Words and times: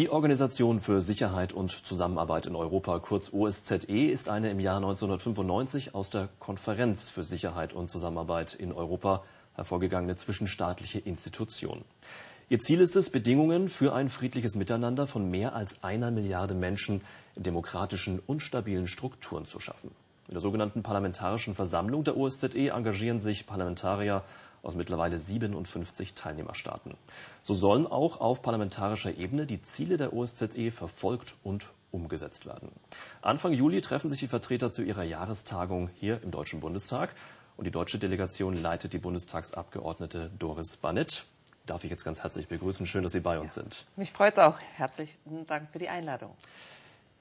Die 0.00 0.08
Organisation 0.08 0.80
für 0.80 1.02
Sicherheit 1.02 1.52
und 1.52 1.72
Zusammenarbeit 1.72 2.46
in 2.46 2.56
Europa, 2.56 3.00
kurz 3.00 3.34
OSZE, 3.34 4.08
ist 4.08 4.30
eine 4.30 4.50
im 4.50 4.58
Jahr 4.58 4.76
1995 4.76 5.94
aus 5.94 6.08
der 6.08 6.30
Konferenz 6.38 7.10
für 7.10 7.22
Sicherheit 7.22 7.74
und 7.74 7.90
Zusammenarbeit 7.90 8.54
in 8.54 8.72
Europa 8.72 9.22
hervorgegangene 9.56 10.16
zwischenstaatliche 10.16 11.00
Institution. 11.00 11.84
Ihr 12.48 12.60
Ziel 12.60 12.80
ist 12.80 12.96
es, 12.96 13.10
Bedingungen 13.10 13.68
für 13.68 13.92
ein 13.92 14.08
friedliches 14.08 14.56
Miteinander 14.56 15.06
von 15.06 15.30
mehr 15.30 15.54
als 15.54 15.84
einer 15.84 16.10
Milliarde 16.10 16.54
Menschen 16.54 17.02
in 17.36 17.42
demokratischen 17.42 18.20
und 18.20 18.40
stabilen 18.40 18.86
Strukturen 18.86 19.44
zu 19.44 19.60
schaffen. 19.60 19.90
In 20.28 20.32
der 20.32 20.40
sogenannten 20.40 20.82
Parlamentarischen 20.82 21.54
Versammlung 21.54 22.04
der 22.04 22.16
OSZE 22.16 22.70
engagieren 22.70 23.20
sich 23.20 23.46
Parlamentarier 23.46 24.22
aus 24.62 24.74
mittlerweile 24.74 25.18
57 25.18 26.14
Teilnehmerstaaten. 26.14 26.94
So 27.42 27.54
sollen 27.54 27.86
auch 27.86 28.20
auf 28.20 28.42
parlamentarischer 28.42 29.16
Ebene 29.16 29.46
die 29.46 29.62
Ziele 29.62 29.96
der 29.96 30.12
OSZE 30.12 30.70
verfolgt 30.70 31.36
und 31.42 31.72
umgesetzt 31.90 32.46
werden. 32.46 32.70
Anfang 33.22 33.52
Juli 33.52 33.80
treffen 33.80 34.10
sich 34.10 34.20
die 34.20 34.28
Vertreter 34.28 34.70
zu 34.70 34.82
ihrer 34.82 35.02
Jahrestagung 35.02 35.90
hier 35.94 36.22
im 36.22 36.30
Deutschen 36.30 36.60
Bundestag. 36.60 37.14
Und 37.56 37.66
die 37.66 37.70
deutsche 37.70 37.98
Delegation 37.98 38.54
leitet 38.54 38.92
die 38.94 38.98
Bundestagsabgeordnete 38.98 40.30
Doris 40.38 40.76
Bannett. 40.76 41.26
Darf 41.66 41.84
ich 41.84 41.90
jetzt 41.90 42.04
ganz 42.04 42.22
herzlich 42.22 42.48
begrüßen. 42.48 42.86
Schön, 42.86 43.02
dass 43.02 43.12
Sie 43.12 43.20
bei 43.20 43.38
uns 43.38 43.54
sind. 43.54 43.86
Mich 43.96 44.12
freut 44.12 44.32
es 44.32 44.38
auch. 44.38 44.58
Herzlichen 44.74 45.46
Dank 45.46 45.70
für 45.70 45.78
die 45.78 45.88
Einladung. 45.88 46.34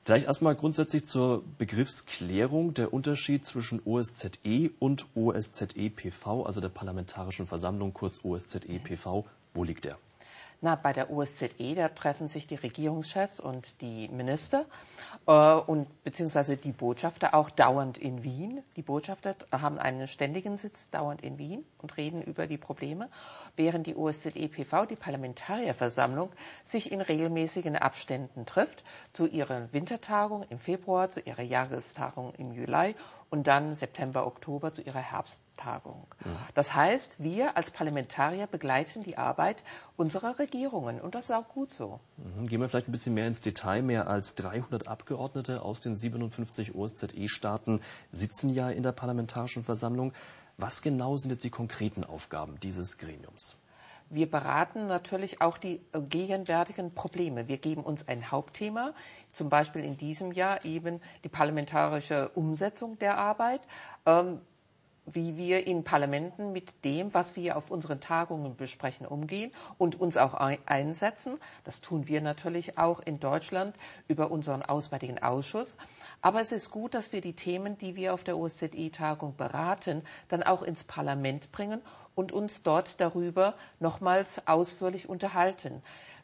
Vielleicht 0.03 0.27
erstmal 0.27 0.55
grundsätzlich 0.55 1.05
zur 1.05 1.44
Begriffsklärung 1.58 2.73
der 2.73 2.94
Unterschied 2.94 3.45
zwischen 3.45 3.81
OSZE 3.85 4.72
und 4.80 5.05
OSZE-PV, 5.16 6.45
also 6.45 6.62
der 6.62 6.70
Parlamentarischen 6.70 7.45
Versammlung, 7.45 7.94
kurz 7.94 8.23
OSZE-PV. 8.23 9.25
Wo 9.53 9.63
liegt 9.63 9.85
der? 9.85 9.98
Na, 10.61 10.75
bei 10.75 10.92
der 10.92 11.09
OSZE, 11.09 11.75
da 11.75 11.88
treffen 11.88 12.27
sich 12.27 12.45
die 12.45 12.55
Regierungschefs 12.55 13.39
und 13.39 13.80
die 13.80 14.09
Minister 14.09 14.66
äh, 15.25 15.53
und 15.53 15.88
beziehungsweise 16.03 16.58
die 16.58 16.73
Botschafter 16.73 17.33
auch 17.33 17.50
dauernd 17.50 17.97
in 17.97 18.23
Wien. 18.23 18.61
Die 18.75 18.81
Botschafter 18.81 19.36
haben 19.53 19.80
einen 19.80 20.08
ständigen 20.09 20.58
Sitz 20.58 20.89
dauernd 20.89 21.22
in 21.22 21.38
Wien 21.38 21.64
und 21.77 21.95
reden 21.95 22.22
über 22.22 22.45
die 22.45 22.58
Probleme, 22.58 23.09
während 23.55 23.88
die 23.88 23.95
OSZE-PV, 23.95 24.86
die 24.86 24.95
Parlamentarierversammlung, 24.95 26.31
sich 26.66 26.92
in 26.92 27.02
regelmäßigen 27.02 27.75
Abständen 27.75 28.45
trifft, 28.45 28.83
zu 29.14 29.28
ihrer 29.28 29.72
Wintertagung 29.72 30.44
im 30.50 30.59
Februar, 30.59 31.09
zu 31.09 31.19
ihrer 31.22 31.44
Jahrestagung 31.44 32.33
im 32.36 32.52
Juli 32.52 32.95
und 33.30 33.47
dann 33.47 33.75
September, 33.75 34.25
Oktober 34.25 34.73
zu 34.73 34.81
ihrer 34.81 35.00
Herbsttagung. 35.00 36.08
Mhm. 36.23 36.30
Das 36.55 36.73
heißt, 36.73 37.22
wir 37.23 37.58
als 37.58 37.72
Parlamentarier 37.72 38.47
begleiten 38.47 39.03
die 39.03 39.17
Arbeit 39.17 39.64
unserer 39.97 40.39
Regierungen 40.39 41.00
und 41.00 41.16
das 41.16 41.25
ist 41.25 41.36
auch 41.36 41.47
gut 41.50 41.72
so. 41.72 42.00
Mhm. 42.17 42.45
Gehen 42.47 42.61
wir 42.61 42.70
vielleicht 42.70 42.89
ein 42.89 42.92
bisschen 42.92 43.14
mehr 43.14 43.27
ins 43.27 43.42
Detail. 43.42 43.81
Mehr 43.83 44.08
als 44.08 44.36
300 44.36 44.88
Abgeordnete 44.88 45.61
aus 45.61 45.80
den 45.80 45.95
57 45.95 46.75
OSZE-Staaten 46.75 47.81
sitzen 48.11 48.50
ja 48.50 48.70
in 48.70 48.83
der 48.83 48.92
Parlamentarischen 48.94 49.64
Versammlung. 49.64 50.14
Was 50.61 50.81
genau 50.81 51.15
sind 51.15 51.31
jetzt 51.31 51.45
die 51.45 51.49
konkreten 51.49 52.03
Aufgaben 52.03 52.59
dieses 52.59 52.97
Gremiums? 52.97 53.57
Wir 54.09 54.29
beraten 54.29 54.88
natürlich 54.88 55.39
auch 55.39 55.57
die 55.57 55.79
gegenwärtigen 56.09 56.93
Probleme. 56.93 57.47
Wir 57.47 57.59
geben 57.59 57.81
uns 57.81 58.05
ein 58.09 58.29
Hauptthema, 58.29 58.93
zum 59.31 59.47
Beispiel 59.47 59.85
in 59.85 59.95
diesem 59.95 60.33
Jahr 60.33 60.65
eben 60.65 60.99
die 61.23 61.30
parlamentarische 61.30 62.27
Umsetzung 62.35 62.99
der 62.99 63.17
Arbeit. 63.17 63.61
Ähm, 64.05 64.41
wie 65.13 65.38
wir 65.38 65.65
in 65.67 65.83
Parlamenten 65.83 66.52
mit 66.52 66.83
dem, 66.83 67.13
was 67.13 67.35
wir 67.35 67.57
auf 67.57 67.71
unseren 67.71 67.99
Tagungen 67.99 68.55
besprechen, 68.55 69.05
umgehen 69.05 69.52
und 69.77 69.99
uns 69.99 70.17
auch 70.17 70.33
einsetzen. 70.33 71.38
Das 71.63 71.81
tun 71.81 72.07
wir 72.07 72.21
natürlich 72.21 72.77
auch 72.77 72.99
in 72.99 73.19
Deutschland 73.19 73.75
über 74.08 74.31
unseren 74.31 74.61
Auswärtigen 74.61 75.21
Ausschuss. 75.21 75.77
Aber 76.21 76.42
es 76.42 76.52
ist 76.52 76.71
gut, 76.71 76.93
dass 76.93 77.14
wir 77.14 77.21
die 77.21 77.33
Themen, 77.33 77.77
die 77.77 77.95
wir 77.95 78.14
auf 78.14 78.23
der 78.23 78.37
OSZE-Tagung 78.37 79.36
beraten, 79.36 80.03
dann 80.27 80.43
auch 80.43 80.64
ins 80.64 80.83
Parlament 80.83 81.52
bringen 81.52 81.81
und 82.15 82.31
uns 82.31 82.64
dort 82.64 82.99
darüber 82.99 83.53
nochmals 83.80 84.45
ausführlich 84.48 85.08
unterhalten. 85.08 85.81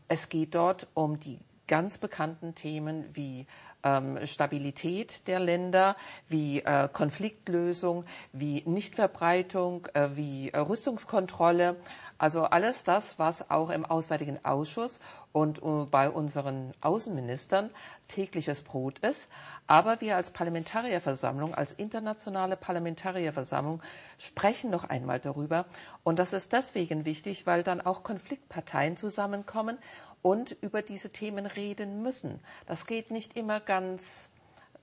Es 0.08 0.30
geht 0.30 0.54
dort 0.54 0.88
um 0.94 1.20
die 1.20 1.40
ganz 1.68 1.98
bekannten 1.98 2.54
Themen 2.54 3.06
wie 3.14 3.48
ähm, 3.86 4.20
Stabilität 4.28 5.28
der 5.28 5.40
Länder, 5.40 5.96
wie 6.28 6.60
äh, 6.60 6.90
Konfliktlösung, 6.92 8.04
wie 8.34 8.64
Nichtverbreitung, 8.66 9.88
äh, 9.94 10.10
wie 10.16 10.50
äh, 10.50 10.58
Rüstungskontrolle. 10.58 11.78
Also 12.18 12.44
alles 12.46 12.84
das, 12.84 13.20
was 13.20 13.50
auch 13.52 13.70
im 13.70 13.86
Auswärtigen 13.86 14.40
Ausschuss 14.44 15.00
und 15.34 15.60
äh, 15.62 15.86
bei 15.92 16.10
unseren 16.10 16.72
Außenministern 16.82 17.70
tägliches 18.08 18.62
Brot 18.64 19.00
ist. 19.00 19.30
Aber 19.68 20.00
wir 20.00 20.16
als 20.16 20.32
Parlamentarierversammlung, 20.32 21.54
als 21.54 21.74
internationale 21.74 22.56
Parlamentarierversammlung 22.56 23.82
sprechen 24.18 24.70
noch 24.72 24.86
einmal 24.86 25.20
darüber. 25.20 25.66
Und 26.04 26.18
das 26.20 26.32
ist 26.34 26.54
deswegen 26.54 27.04
wichtig, 27.04 27.46
weil 27.46 27.64
dann 27.64 27.82
auch 27.82 28.02
Konfliktparteien 28.04 28.96
zusammenkommen 28.96 29.78
und 30.26 30.58
über 30.62 30.82
diese 30.82 31.12
Themen 31.12 31.46
reden 31.46 32.02
müssen. 32.02 32.40
Das 32.66 32.88
geht 32.88 33.12
nicht 33.12 33.38
immer 33.38 33.60
ganz 33.60 34.30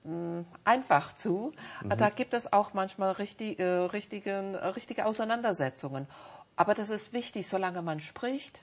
mh, 0.05 0.13
mm, 0.13 0.45
einfach 0.63 1.13
zu. 1.15 1.51
Mhm. 1.83 1.89
Da 1.89 2.09
gibt 2.11 2.33
es 2.33 2.53
auch 2.53 2.73
manchmal 2.73 3.11
richtig, 3.11 3.59
äh, 3.59 3.65
richtige, 3.65 4.73
richtige 4.77 5.05
Auseinandersetzungen. 5.05 6.07
Aber 6.55 6.73
das 6.73 6.89
ist 6.89 7.11
wichtig, 7.11 7.49
solange 7.49 7.81
man 7.81 7.99
spricht, 7.99 8.61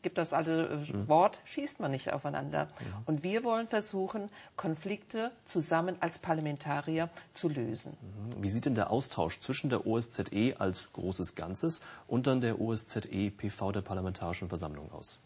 gibt 0.00 0.16
das 0.16 0.32
alte 0.32 0.70
äh, 0.88 0.96
mhm. 0.96 1.06
Wort, 1.06 1.38
schießt 1.44 1.80
man 1.80 1.90
nicht 1.90 2.10
aufeinander. 2.14 2.60
Ja. 2.80 3.02
Und 3.04 3.22
wir 3.22 3.44
wollen 3.44 3.68
versuchen, 3.68 4.30
Konflikte 4.56 5.32
zusammen 5.44 5.96
als 6.00 6.18
Parlamentarier 6.18 7.10
zu 7.34 7.50
lösen. 7.50 7.94
Mhm. 8.00 8.42
Wie 8.42 8.48
sieht 8.48 8.64
denn 8.64 8.74
der 8.74 8.90
Austausch 8.90 9.38
zwischen 9.40 9.68
der 9.68 9.86
OSZE 9.86 10.54
als 10.58 10.90
großes 10.94 11.34
Ganzes 11.34 11.82
und 12.06 12.26
dann 12.26 12.40
der 12.40 12.58
OSZE-PV 12.58 13.72
der 13.72 13.82
Parlamentarischen 13.82 14.48
Versammlung 14.48 14.90
aus? 14.92 15.20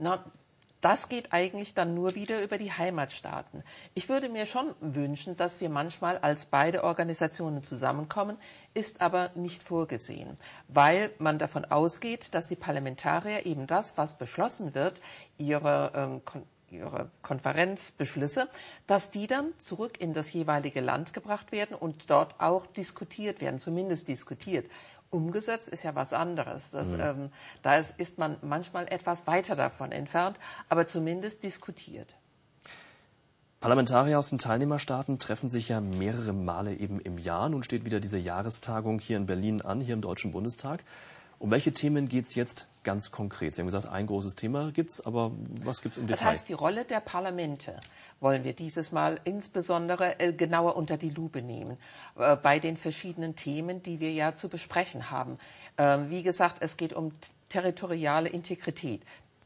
Na, 0.00 0.24
das 0.80 1.10
geht 1.10 1.32
eigentlich 1.32 1.74
dann 1.74 1.94
nur 1.94 2.14
wieder 2.14 2.42
über 2.42 2.56
die 2.56 2.72
Heimatstaaten. 2.72 3.62
Ich 3.94 4.08
würde 4.08 4.30
mir 4.30 4.46
schon 4.46 4.74
wünschen, 4.80 5.36
dass 5.36 5.60
wir 5.60 5.68
manchmal 5.68 6.16
als 6.18 6.46
beide 6.46 6.84
Organisationen 6.84 7.62
zusammenkommen, 7.64 8.38
ist 8.72 9.02
aber 9.02 9.30
nicht 9.34 9.62
vorgesehen, 9.62 10.38
weil 10.68 11.10
man 11.18 11.38
davon 11.38 11.66
ausgeht, 11.66 12.34
dass 12.34 12.48
die 12.48 12.56
Parlamentarier 12.56 13.44
eben 13.44 13.66
das, 13.66 13.98
was 13.98 14.16
beschlossen 14.16 14.74
wird, 14.74 15.00
ihre 15.36 15.92
ähm, 15.94 16.42
ihre 16.72 17.10
Konferenzbeschlüsse, 17.22 18.48
dass 18.86 19.10
die 19.10 19.26
dann 19.26 19.52
zurück 19.58 20.00
in 20.00 20.14
das 20.14 20.32
jeweilige 20.32 20.80
Land 20.80 21.12
gebracht 21.12 21.50
werden 21.52 21.74
und 21.74 22.10
dort 22.10 22.40
auch 22.40 22.66
diskutiert 22.66 23.40
werden, 23.40 23.58
zumindest 23.58 24.06
diskutiert. 24.06 24.70
Umgesetzt 25.10 25.68
ist 25.68 25.82
ja 25.82 25.94
was 25.96 26.12
anderes. 26.12 26.70
Das, 26.70 26.88
mhm. 26.88 27.00
ähm, 27.00 27.32
da 27.62 27.76
ist, 27.76 27.94
ist 27.98 28.18
man 28.18 28.36
manchmal 28.42 28.86
etwas 28.88 29.26
weiter 29.26 29.56
davon 29.56 29.90
entfernt, 29.90 30.38
aber 30.68 30.86
zumindest 30.86 31.42
diskutiert. 31.42 32.14
Parlamentarier 33.58 34.18
aus 34.18 34.30
den 34.30 34.38
Teilnehmerstaaten 34.38 35.18
treffen 35.18 35.50
sich 35.50 35.68
ja 35.68 35.80
mehrere 35.80 36.32
Male 36.32 36.74
eben 36.74 36.98
im 36.98 37.18
Jahr. 37.18 37.48
Nun 37.48 37.62
steht 37.62 37.84
wieder 37.84 38.00
diese 38.00 38.16
Jahrestagung 38.16 39.00
hier 39.00 39.18
in 39.18 39.26
Berlin 39.26 39.60
an, 39.60 39.82
hier 39.82 39.94
im 39.94 40.00
Deutschen 40.00 40.32
Bundestag. 40.32 40.82
Um 41.40 41.50
welche 41.50 41.72
Themen 41.72 42.06
geht 42.06 42.26
es 42.26 42.34
jetzt 42.34 42.68
ganz 42.82 43.10
konkret? 43.10 43.54
Sie 43.54 43.62
haben 43.62 43.66
gesagt, 43.66 43.88
ein 43.88 44.06
großes 44.06 44.36
Thema 44.36 44.72
gibt 44.72 44.90
es, 44.90 45.06
aber 45.06 45.32
was 45.64 45.80
gibt 45.80 45.94
es 45.94 45.98
im 45.98 46.06
Detail? 46.06 46.18
Das 46.18 46.32
heißt, 46.32 46.48
die 46.50 46.52
Rolle 46.52 46.84
der 46.84 47.00
Parlamente 47.00 47.80
wollen 48.20 48.44
wir 48.44 48.52
dieses 48.52 48.92
Mal 48.92 49.18
insbesondere 49.24 50.20
äh, 50.20 50.34
genauer 50.34 50.76
unter 50.76 50.98
die 50.98 51.08
Lupe 51.08 51.40
nehmen 51.40 51.78
äh, 52.18 52.36
bei 52.36 52.58
den 52.58 52.76
verschiedenen 52.76 53.36
Themen, 53.36 53.82
die 53.82 54.00
wir 54.00 54.12
ja 54.12 54.36
zu 54.36 54.50
besprechen 54.50 55.10
haben. 55.10 55.38
Ähm, 55.78 56.10
wie 56.10 56.22
gesagt, 56.22 56.56
es 56.60 56.76
geht 56.76 56.92
um 56.92 57.12
territoriale 57.48 58.28
Integrität 58.28 59.00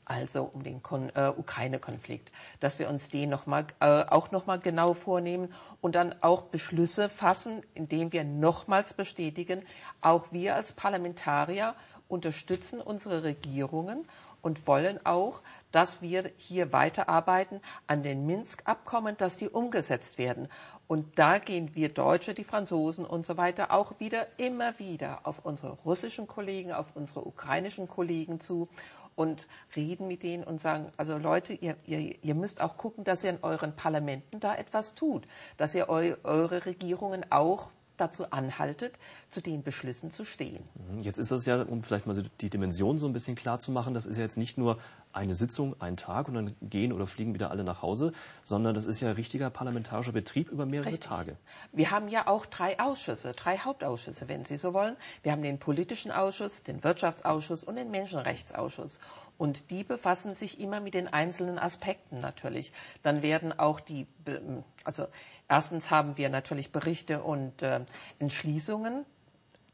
also 0.05 0.51
um 0.53 0.63
den 0.63 0.81
äh, 1.15 1.29
Ukraine-Konflikt, 1.29 2.31
dass 2.61 2.79
wir 2.79 2.89
uns 2.89 3.11
den 3.11 3.31
noch 3.31 3.47
mal, 3.47 3.67
äh, 3.81 4.05
auch 4.05 4.31
nochmal 4.31 4.59
genau 4.59 4.95
vornehmen 4.95 5.53
und 5.81 5.95
dann 5.95 6.15
auch 6.21 6.43
Beschlüsse 6.43 7.09
fassen, 7.09 7.63
indem 7.75 8.13
wir 8.13 8.25
nochmals 8.25 8.95
bestätigen, 8.95 9.63
auch 10.01 10.27
wir 10.31 10.55
als 10.55 10.73
Parlamentarier 10.73 11.75
unterstützen 12.09 12.81
unsere 12.81 13.23
Regierungen 13.23 14.07
und 14.45 14.67
wollen 14.67 15.05
auch, 15.05 15.41
dass 15.73 16.03
wir 16.03 16.31
hier 16.37 16.73
weiterarbeiten 16.73 17.61
an 17.87 18.03
den 18.03 18.27
Minsk-Abkommen, 18.27 19.17
dass 19.17 19.39
die 19.39 19.49
umgesetzt 19.49 20.19
werden. 20.19 20.49
Und 20.87 21.19
da 21.19 21.39
gehen 21.39 21.75
wir 21.75 21.89
Deutsche, 21.89 22.35
die 22.35 22.45
Franzosen 22.45 23.07
und 23.07 23.25
so 23.25 23.39
weiter 23.39 23.73
auch 23.73 23.99
wieder 23.99 24.27
immer 24.39 24.79
wieder 24.79 25.27
auf 25.27 25.45
unsere 25.45 25.73
russischen 25.85 26.27
Kollegen, 26.27 26.73
auf 26.73 26.95
unsere 26.95 27.27
ukrainischen 27.27 27.89
Kollegen 27.89 28.39
zu 28.39 28.69
und 29.17 29.47
reden 29.75 30.09
mit 30.09 30.23
denen 30.23 30.45
und 30.45 30.61
sagen, 30.61 30.93
also 30.99 31.17
Leute, 31.17 31.55
ihr, 31.55 31.77
ihr, 31.87 32.23
ihr 32.23 32.35
müsst 32.35 32.61
auch 32.61 32.77
gucken, 32.77 33.05
dass 33.05 33.25
ihr 33.25 33.31
in 33.31 33.39
euren 33.43 33.75
Parlamenten 33.75 34.41
da 34.41 34.55
etwas 34.55 34.95
tut, 34.95 35.27
dass 35.57 35.75
ihr 35.75 35.89
eu, 35.89 36.17
eure 36.23 36.67
Regierungen 36.67 37.25
auch 37.31 37.71
dazu 37.97 38.31
anhaltet, 38.31 38.95
zu 39.31 39.41
den 39.41 39.63
Beschlüssen 39.63 40.11
zu 40.11 40.25
stehen. 40.25 40.65
Mhm. 40.75 41.01
Jetzt 41.01 41.19
ist 41.19 41.31
das 41.31 41.47
ja, 41.47 41.63
um 41.63 41.83
vielleicht 41.83 42.07
mal 42.07 42.21
die 42.41 42.51
Dimension 42.51 42.99
so 42.99 43.07
ein 43.07 43.13
bisschen 43.13 43.37
klar 43.37 43.61
zu 43.61 43.73
machen, 43.73 43.95
das 43.95 44.07
ist 44.07 44.17
ja 44.17 44.23
jetzt 44.23 44.39
nicht 44.39 44.59
nur 44.59 44.79
eine 45.15 45.35
Sitzung, 45.35 45.81
ein 45.81 45.97
Tag 45.97 46.29
und 46.29 46.35
dann 46.35 46.57
gehen 46.61 46.93
oder 46.93 47.07
fliegen 47.07 47.35
wieder 47.35 47.51
alle 47.51 47.65
nach 47.65 47.83
Hause, 47.83 48.13
sondern 48.43 48.75
das 48.75 48.87
ist 48.87 49.01
ja 49.01 49.13
richtiger 49.13 49.49
parlamentarischer 49.51 50.13
Betrieb 50.13 50.51
über 50.51 50.67
mehrere 50.67 50.93
Richtig. 50.93 51.09
Tage. 51.09 51.37
Wir 51.73 51.91
haben 51.91 52.09
ja 52.09 52.27
auch 52.27 52.47
drei 52.47 52.79
Ausschüsse, 52.81 53.33
drei 53.33 53.59
Hauptausschüsse, 53.59 54.29
wenn 54.29 54.45
Sie 54.45 54.59
so 54.59 54.75
wollen. 54.75 54.97
Wir 55.23 55.33
haben 55.33 55.43
den 55.43 55.59
politischen 55.59 56.11
Ausschuss, 56.11 56.63
den 56.63 56.83
Wirtschaftsausschuss 56.83 57.65
und 57.65 57.77
den 57.77 57.91
Menschenrechtsausschuss. 57.91 59.01
Und 59.37 59.71
die 59.71 59.83
befassen 59.83 60.35
sich 60.35 60.61
immer 60.61 60.81
mit 60.81 60.95
den 60.95 61.09
einzelnen 61.09 61.59
Aspekten 61.59 62.21
natürlich. 62.21 62.73
Dann 63.03 63.23
werden 63.23 63.59
auch 63.59 63.81
die, 63.81 64.07
also 64.85 65.07
erstens 65.49 65.91
haben 65.91 66.17
wir 66.17 66.29
natürlich 66.29 66.71
Berichte 66.71 67.23
und 67.23 67.63
äh, 67.63 67.81
Entschließungen 68.21 69.05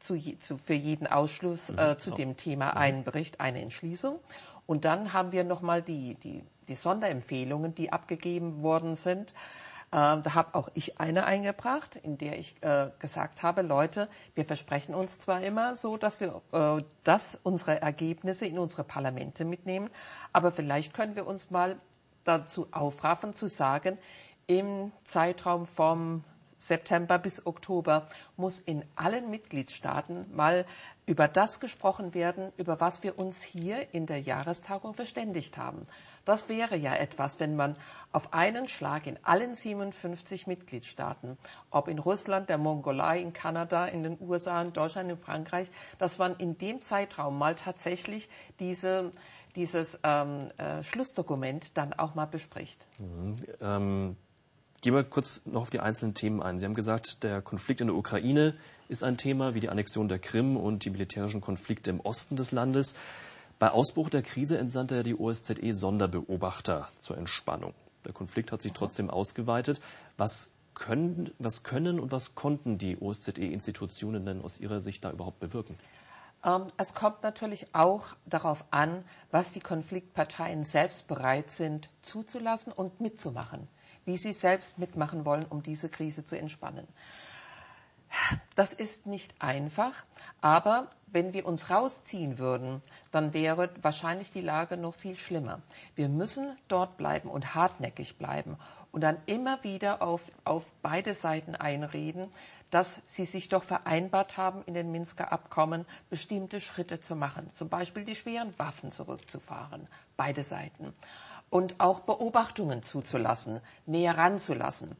zu, 0.01 0.17
zu, 0.39 0.57
für 0.57 0.73
jeden 0.73 1.07
Ausschluss 1.07 1.69
mhm. 1.69 1.77
äh, 1.77 1.97
zu 1.97 2.11
dem 2.11 2.35
Thema 2.37 2.71
mhm. 2.71 2.77
einen 2.77 3.03
Bericht, 3.03 3.39
eine 3.39 3.61
Entschließung. 3.61 4.19
Und 4.71 4.85
dann 4.85 5.11
haben 5.11 5.33
wir 5.33 5.43
nochmal 5.43 5.81
die, 5.81 6.15
die, 6.15 6.45
die 6.69 6.75
Sonderempfehlungen, 6.75 7.75
die 7.75 7.91
abgegeben 7.91 8.63
worden 8.63 8.95
sind. 8.95 9.31
Äh, 9.31 9.33
da 9.91 10.33
habe 10.33 10.55
auch 10.55 10.69
ich 10.75 10.97
eine 10.97 11.25
eingebracht, 11.25 11.97
in 11.97 12.17
der 12.17 12.39
ich 12.39 12.55
äh, 12.63 12.89
gesagt 12.97 13.43
habe, 13.43 13.63
Leute, 13.63 14.07
wir 14.33 14.45
versprechen 14.45 14.95
uns 14.95 15.19
zwar 15.19 15.41
immer 15.41 15.75
so, 15.75 15.97
dass 15.97 16.21
wir 16.21 16.41
äh, 16.53 16.85
dass 17.03 17.37
unsere 17.43 17.81
Ergebnisse 17.81 18.45
in 18.45 18.57
unsere 18.57 18.85
Parlamente 18.85 19.43
mitnehmen, 19.43 19.89
aber 20.31 20.53
vielleicht 20.53 20.93
können 20.93 21.17
wir 21.17 21.27
uns 21.27 21.51
mal 21.51 21.75
dazu 22.23 22.69
aufraffen 22.71 23.33
zu 23.33 23.49
sagen, 23.49 23.97
im 24.47 24.93
Zeitraum 25.03 25.65
vom 25.65 26.23
September 26.55 27.17
bis 27.17 27.45
Oktober 27.45 28.07
muss 28.37 28.59
in 28.59 28.85
allen 28.95 29.29
Mitgliedstaaten 29.31 30.33
mal 30.33 30.65
über 31.11 31.27
das 31.27 31.59
gesprochen 31.59 32.13
werden, 32.13 32.53
über 32.55 32.79
was 32.79 33.03
wir 33.03 33.19
uns 33.19 33.43
hier 33.43 33.93
in 33.93 34.05
der 34.05 34.21
Jahrestagung 34.21 34.93
verständigt 34.93 35.57
haben. 35.57 35.85
Das 36.23 36.47
wäre 36.47 36.77
ja 36.77 36.95
etwas, 36.95 37.37
wenn 37.41 37.57
man 37.57 37.75
auf 38.13 38.31
einen 38.31 38.69
Schlag 38.69 39.07
in 39.07 39.19
allen 39.21 39.53
57 39.53 40.47
Mitgliedstaaten, 40.47 41.37
ob 41.69 41.89
in 41.89 41.99
Russland, 41.99 42.47
der 42.47 42.57
Mongolei, 42.57 43.19
in 43.19 43.33
Kanada, 43.33 43.87
in 43.87 44.03
den 44.03 44.17
USA, 44.21 44.61
in 44.61 44.71
Deutschland, 44.71 45.09
in 45.09 45.17
Frankreich, 45.17 45.69
dass 45.99 46.17
man 46.17 46.37
in 46.37 46.57
dem 46.57 46.81
Zeitraum 46.81 47.37
mal 47.37 47.55
tatsächlich 47.55 48.29
diese, 48.61 49.11
dieses 49.57 49.99
ähm, 50.03 50.49
äh, 50.55 50.81
Schlussdokument 50.81 51.75
dann 51.77 51.91
auch 51.91 52.15
mal 52.15 52.27
bespricht. 52.27 52.87
Mhm, 52.99 53.35
ähm 53.59 54.15
Gehen 54.81 54.95
wir 54.95 55.03
kurz 55.03 55.43
noch 55.45 55.61
auf 55.61 55.69
die 55.69 55.79
einzelnen 55.79 56.15
Themen 56.15 56.41
ein. 56.41 56.57
Sie 56.57 56.65
haben 56.65 56.73
gesagt, 56.73 57.21
der 57.21 57.43
Konflikt 57.43 57.81
in 57.81 57.87
der 57.87 57.95
Ukraine 57.95 58.55
ist 58.89 59.03
ein 59.03 59.15
Thema, 59.15 59.53
wie 59.53 59.59
die 59.59 59.69
Annexion 59.69 60.09
der 60.09 60.17
Krim 60.17 60.57
und 60.57 60.85
die 60.85 60.89
militärischen 60.89 61.39
Konflikte 61.39 61.91
im 61.91 61.99
Osten 61.99 62.35
des 62.35 62.51
Landes. 62.51 62.95
Bei 63.59 63.69
Ausbruch 63.69 64.09
der 64.09 64.23
Krise 64.23 64.57
entsandte 64.57 64.95
ja 64.95 65.03
die 65.03 65.15
OSZE 65.15 65.73
Sonderbeobachter 65.73 66.87
zur 66.99 67.15
Entspannung. 67.19 67.75
Der 68.05 68.13
Konflikt 68.13 68.51
hat 68.51 68.63
sich 68.63 68.73
trotzdem 68.73 69.11
ausgeweitet. 69.11 69.81
Was 70.17 70.49
können, 70.73 71.31
was 71.37 71.61
können 71.61 71.99
und 71.99 72.11
was 72.11 72.33
konnten 72.33 72.79
die 72.79 72.97
OSZE-Institutionen 72.99 74.25
denn 74.25 74.41
aus 74.41 74.59
Ihrer 74.59 74.81
Sicht 74.81 75.05
da 75.05 75.11
überhaupt 75.11 75.39
bewirken? 75.39 75.77
Ähm, 76.43 76.71
es 76.77 76.95
kommt 76.95 77.21
natürlich 77.21 77.67
auch 77.75 78.07
darauf 78.25 78.65
an, 78.71 79.03
was 79.29 79.53
die 79.53 79.59
Konfliktparteien 79.59 80.63
selbst 80.63 81.07
bereit 81.07 81.51
sind 81.51 81.89
zuzulassen 82.01 82.73
und 82.73 82.99
mitzumachen 82.99 83.67
wie 84.05 84.17
sie 84.17 84.33
selbst 84.33 84.77
mitmachen 84.77 85.25
wollen, 85.25 85.45
um 85.45 85.63
diese 85.63 85.89
Krise 85.89 86.25
zu 86.25 86.37
entspannen. 86.37 86.87
Das 88.55 88.73
ist 88.73 89.07
nicht 89.07 89.33
einfach, 89.39 90.03
aber 90.41 90.91
wenn 91.07 91.33
wir 91.33 91.45
uns 91.45 91.69
rausziehen 91.69 92.39
würden, 92.39 92.81
dann 93.11 93.33
wäre 93.33 93.69
wahrscheinlich 93.81 94.31
die 94.31 94.41
Lage 94.41 94.77
noch 94.77 94.95
viel 94.95 95.17
schlimmer. 95.17 95.61
Wir 95.95 96.09
müssen 96.09 96.57
dort 96.67 96.97
bleiben 96.97 97.29
und 97.29 97.55
hartnäckig 97.55 98.17
bleiben 98.17 98.57
und 98.91 99.01
dann 99.01 99.17
immer 99.25 99.63
wieder 99.63 100.01
auf, 100.01 100.29
auf 100.43 100.71
beide 100.81 101.13
Seiten 101.13 101.55
einreden, 101.55 102.31
dass 102.69 103.01
sie 103.07 103.25
sich 103.25 103.49
doch 103.49 103.63
vereinbart 103.63 104.37
haben, 104.37 104.63
in 104.65 104.73
den 104.73 104.91
Minsker 104.91 105.31
Abkommen 105.31 105.85
bestimmte 106.09 106.61
Schritte 106.61 106.99
zu 107.01 107.15
machen, 107.15 107.49
zum 107.51 107.69
Beispiel 107.69 108.05
die 108.05 108.15
schweren 108.15 108.57
Waffen 108.57 108.91
zurückzufahren, 108.91 109.87
beide 110.15 110.43
Seiten 110.43 110.93
und 111.51 111.79
auch 111.79 111.99
Beobachtungen 111.99 112.81
zuzulassen, 112.81 113.61
näher 113.85 114.17
ranzulassen. 114.17 114.95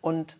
Und 0.00 0.38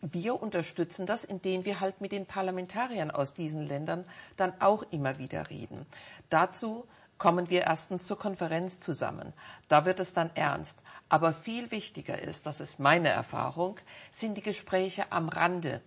wir 0.00 0.42
unterstützen 0.42 1.06
das, 1.06 1.22
indem 1.24 1.64
wir 1.64 1.78
halt 1.78 2.00
mit 2.00 2.10
den 2.10 2.26
Parlamentariern 2.26 3.10
aus 3.12 3.34
diesen 3.34 3.66
Ländern 3.66 4.04
dann 4.36 4.52
auch 4.60 4.82
immer 4.90 5.18
wieder 5.18 5.50
reden. 5.50 5.86
Dazu 6.30 6.86
kommen 7.18 7.48
wir 7.48 7.62
erstens 7.62 8.06
zur 8.06 8.18
Konferenz 8.18 8.80
zusammen. 8.80 9.32
Da 9.68 9.84
wird 9.84 10.00
es 10.00 10.14
dann 10.14 10.30
ernst. 10.34 10.80
Aber 11.08 11.32
viel 11.32 11.70
wichtiger 11.70 12.20
ist, 12.20 12.46
das 12.46 12.60
ist 12.60 12.80
meine 12.80 13.08
Erfahrung, 13.08 13.76
sind 14.10 14.36
die 14.36 14.42
Gespräche 14.42 15.12
am 15.12 15.28
Rande 15.28 15.80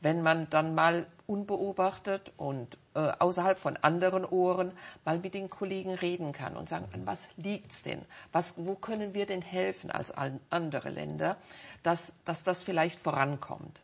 wenn 0.00 0.22
man 0.22 0.48
dann 0.50 0.74
mal 0.74 1.06
unbeobachtet 1.26 2.32
und 2.36 2.76
äh, 2.94 3.12
außerhalb 3.18 3.58
von 3.58 3.76
anderen 3.78 4.24
Ohren 4.24 4.72
mal 5.04 5.18
mit 5.18 5.34
den 5.34 5.50
Kollegen 5.50 5.94
reden 5.94 6.32
kann 6.32 6.56
und 6.56 6.68
sagen, 6.68 6.86
an 6.92 7.06
was 7.06 7.28
liegt's 7.36 7.82
denn? 7.82 8.02
Was, 8.32 8.54
wo 8.56 8.74
können 8.74 9.14
wir 9.14 9.26
denn 9.26 9.42
helfen 9.42 9.90
als 9.90 10.12
andere 10.50 10.90
Länder, 10.90 11.36
dass, 11.82 12.12
dass 12.24 12.44
das 12.44 12.62
vielleicht 12.62 13.00
vorankommt? 13.00 13.82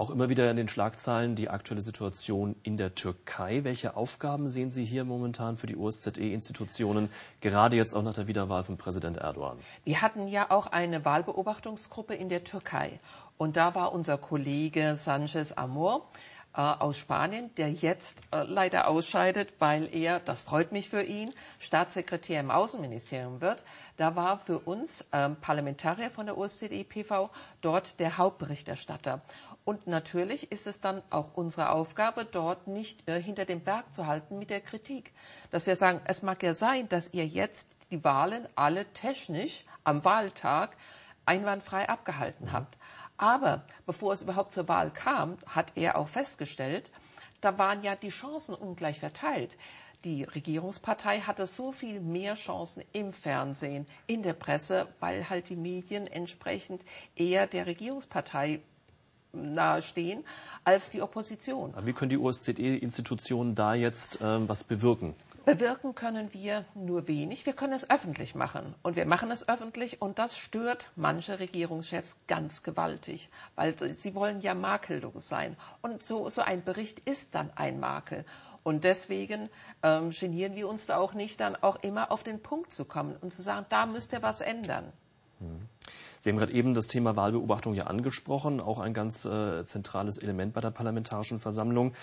Auch 0.00 0.08
immer 0.08 0.30
wieder 0.30 0.50
in 0.50 0.56
den 0.56 0.68
Schlagzeilen 0.68 1.36
die 1.36 1.50
aktuelle 1.50 1.82
Situation 1.82 2.56
in 2.62 2.78
der 2.78 2.94
Türkei. 2.94 3.64
Welche 3.64 3.96
Aufgaben 3.96 4.48
sehen 4.48 4.70
Sie 4.70 4.82
hier 4.82 5.04
momentan 5.04 5.58
für 5.58 5.66
die 5.66 5.76
OSZE-Institutionen, 5.76 7.10
gerade 7.42 7.76
jetzt 7.76 7.94
auch 7.94 8.02
nach 8.02 8.14
der 8.14 8.26
Wiederwahl 8.26 8.64
von 8.64 8.78
Präsident 8.78 9.18
Erdogan? 9.18 9.58
Wir 9.84 10.00
hatten 10.00 10.26
ja 10.26 10.50
auch 10.50 10.68
eine 10.68 11.04
Wahlbeobachtungsgruppe 11.04 12.14
in 12.14 12.30
der 12.30 12.44
Türkei. 12.44 12.98
Und 13.40 13.56
da 13.56 13.74
war 13.74 13.94
unser 13.94 14.18
Kollege 14.18 14.96
Sanchez 14.96 15.52
Amor 15.52 16.10
äh, 16.52 16.60
aus 16.60 16.98
Spanien, 16.98 17.48
der 17.54 17.72
jetzt 17.72 18.20
äh, 18.32 18.42
leider 18.42 18.86
ausscheidet, 18.86 19.54
weil 19.58 19.88
er, 19.94 20.20
das 20.20 20.42
freut 20.42 20.72
mich 20.72 20.90
für 20.90 21.02
ihn, 21.02 21.32
Staatssekretär 21.58 22.38
im 22.38 22.50
Außenministerium 22.50 23.40
wird. 23.40 23.64
Da 23.96 24.14
war 24.14 24.38
für 24.38 24.58
uns 24.58 25.06
äh, 25.12 25.30
Parlamentarier 25.30 26.10
von 26.10 26.26
der 26.26 26.36
OSZE-PV 26.36 27.30
dort 27.62 27.98
der 27.98 28.18
Hauptberichterstatter. 28.18 29.22
Und 29.64 29.86
natürlich 29.86 30.52
ist 30.52 30.66
es 30.66 30.82
dann 30.82 31.00
auch 31.08 31.32
unsere 31.32 31.70
Aufgabe, 31.70 32.26
dort 32.26 32.66
nicht 32.66 33.08
äh, 33.08 33.22
hinter 33.22 33.46
dem 33.46 33.62
Berg 33.62 33.94
zu 33.94 34.06
halten 34.06 34.38
mit 34.38 34.50
der 34.50 34.60
Kritik. 34.60 35.14
Dass 35.50 35.66
wir 35.66 35.76
sagen, 35.76 36.02
es 36.04 36.20
mag 36.20 36.42
ja 36.42 36.52
sein, 36.52 36.90
dass 36.90 37.14
ihr 37.14 37.26
jetzt 37.26 37.74
die 37.90 38.04
Wahlen 38.04 38.46
alle 38.54 38.84
technisch 38.92 39.64
am 39.82 40.04
Wahltag 40.04 40.76
einwandfrei 41.24 41.88
abgehalten 41.88 42.52
habt. 42.52 42.76
Aber 43.20 43.64
bevor 43.84 44.14
es 44.14 44.22
überhaupt 44.22 44.52
zur 44.52 44.66
Wahl 44.66 44.90
kam, 44.90 45.36
hat 45.44 45.72
er 45.74 45.98
auch 45.98 46.08
festgestellt, 46.08 46.90
da 47.42 47.58
waren 47.58 47.82
ja 47.82 47.94
die 47.94 48.08
Chancen 48.08 48.54
ungleich 48.54 48.98
verteilt. 48.98 49.58
Die 50.04 50.24
Regierungspartei 50.24 51.20
hatte 51.20 51.46
so 51.46 51.70
viel 51.70 52.00
mehr 52.00 52.34
Chancen 52.34 52.82
im 52.94 53.12
Fernsehen, 53.12 53.86
in 54.06 54.22
der 54.22 54.32
Presse, 54.32 54.88
weil 55.00 55.28
halt 55.28 55.50
die 55.50 55.56
Medien 55.56 56.06
entsprechend 56.06 56.82
eher 57.14 57.46
der 57.46 57.66
Regierungspartei 57.66 58.62
nahestehen 59.32 60.24
als 60.64 60.90
die 60.90 61.02
Opposition. 61.02 61.74
Wie 61.84 61.92
können 61.92 62.10
die 62.10 62.18
OSZE-Institutionen 62.18 63.54
da 63.54 63.74
jetzt 63.74 64.18
ähm, 64.22 64.48
was 64.48 64.64
bewirken? 64.64 65.14
Bewirken 65.44 65.94
können 65.94 66.32
wir 66.34 66.66
nur 66.74 67.08
wenig. 67.08 67.46
Wir 67.46 67.54
können 67.54 67.72
es 67.72 67.88
öffentlich 67.88 68.34
machen. 68.34 68.74
Und 68.82 68.94
wir 68.94 69.06
machen 69.06 69.30
es 69.30 69.48
öffentlich 69.48 70.02
und 70.02 70.18
das 70.18 70.36
stört 70.36 70.86
manche 70.96 71.38
Regierungschefs 71.38 72.16
ganz 72.28 72.62
gewaltig, 72.62 73.30
weil 73.56 73.74
sie 73.94 74.14
wollen 74.14 74.42
ja 74.42 74.54
makellos 74.54 75.28
sein. 75.28 75.56
Und 75.80 76.02
so, 76.02 76.28
so 76.28 76.42
ein 76.42 76.62
Bericht 76.62 77.00
ist 77.00 77.34
dann 77.34 77.50
ein 77.56 77.80
Makel. 77.80 78.24
Und 78.62 78.84
deswegen 78.84 79.48
ähm, 79.82 80.10
genieren 80.10 80.54
wir 80.54 80.68
uns 80.68 80.86
da 80.86 80.98
auch 80.98 81.14
nicht, 81.14 81.40
dann 81.40 81.56
auch 81.56 81.82
immer 81.82 82.12
auf 82.12 82.22
den 82.22 82.40
Punkt 82.42 82.74
zu 82.74 82.84
kommen 82.84 83.16
und 83.20 83.32
zu 83.32 83.40
sagen, 83.40 83.64
da 83.70 83.86
müsst 83.86 84.12
ihr 84.12 84.22
was 84.22 84.42
ändern. 84.42 84.92
Hm. 85.38 85.62
Sie 86.20 86.30
haben 86.30 86.38
gerade 86.38 86.52
eben 86.52 86.74
das 86.74 86.86
Thema 86.86 87.16
Wahlbeobachtung 87.16 87.74
ja 87.74 87.84
angesprochen, 87.84 88.60
auch 88.60 88.78
ein 88.78 88.92
ganz 88.92 89.24
äh, 89.24 89.64
zentrales 89.64 90.18
Element 90.18 90.52
bei 90.52 90.60
der 90.60 90.70
Parlamentarischen 90.70 91.40
Versammlung. 91.40 91.94